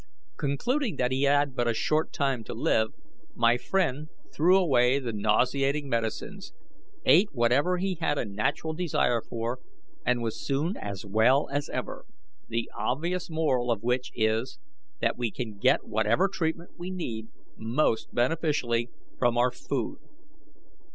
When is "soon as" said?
10.43-11.05